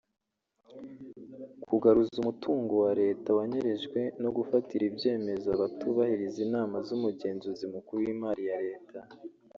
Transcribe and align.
kugaruza 1.69 2.15
umutungo 2.19 2.73
wa 2.83 2.91
Leta 3.01 3.29
wanyerejwe 3.37 3.99
no 4.21 4.29
gufatira 4.37 4.83
ibyemezo 4.89 5.47
abatubahiriza 5.55 6.39
inama 6.47 6.75
z’Umugenzuzi 6.87 7.65
Mukuru 7.73 7.99
w’Imari 8.05 8.43
ya 8.51 8.59
Leta 8.67 8.99